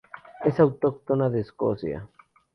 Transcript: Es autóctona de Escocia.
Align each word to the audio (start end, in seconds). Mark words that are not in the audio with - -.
Es 0.43 0.59
autóctona 0.59 1.29
de 1.29 1.41
Escocia. 1.41 2.09